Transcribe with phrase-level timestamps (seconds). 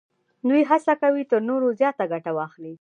[0.49, 2.69] دوی هڅه کوي تر نورو زیاته ګټه واخلي